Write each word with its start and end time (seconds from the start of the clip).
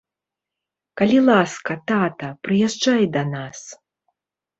Калі 1.01 1.19
ласка, 1.27 1.71
тата, 1.91 2.29
прыязджай 2.47 3.05
да 3.19 3.23
нас. 3.35 3.59